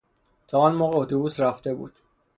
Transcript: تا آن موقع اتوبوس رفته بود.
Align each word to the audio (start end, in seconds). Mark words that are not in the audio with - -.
تا 0.47 0.57
آن 0.59 0.75
موقع 0.75 0.97
اتوبوس 0.97 1.39
رفته 1.39 1.73
بود. 1.73 1.93